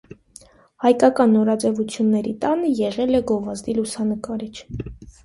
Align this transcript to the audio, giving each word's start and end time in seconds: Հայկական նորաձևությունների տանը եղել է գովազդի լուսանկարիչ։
Հայկական 0.85 1.35
նորաձևությունների 1.37 2.31
տանը 2.45 2.71
եղել 2.79 3.19
է 3.21 3.21
գովազդի 3.33 3.77
լուսանկարիչ։ 3.81 4.51